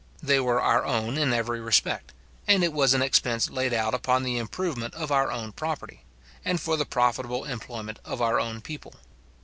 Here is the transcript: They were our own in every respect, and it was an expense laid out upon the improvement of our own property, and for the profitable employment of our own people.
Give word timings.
They 0.23 0.39
were 0.39 0.59
our 0.59 0.83
own 0.83 1.15
in 1.15 1.31
every 1.31 1.59
respect, 1.61 2.11
and 2.47 2.63
it 2.63 2.73
was 2.73 2.95
an 2.95 3.03
expense 3.03 3.51
laid 3.51 3.71
out 3.71 3.93
upon 3.93 4.23
the 4.23 4.39
improvement 4.39 4.95
of 4.95 5.11
our 5.11 5.31
own 5.31 5.51
property, 5.51 6.05
and 6.43 6.59
for 6.59 6.75
the 6.75 6.85
profitable 6.85 7.43
employment 7.45 7.99
of 8.03 8.19
our 8.19 8.39
own 8.39 8.61
people. 8.61 8.95